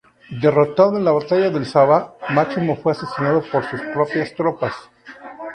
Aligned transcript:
Derrotado 0.41 0.97
en 0.97 1.05
la 1.05 1.11
batalla 1.11 1.51
del 1.51 1.67
Sava, 1.67 2.15
Máximo 2.31 2.75
fue 2.75 2.93
asesinado 2.93 3.43
por 3.51 3.63
sus 3.69 3.81
propias 3.93 4.33
tropas. 4.33 4.73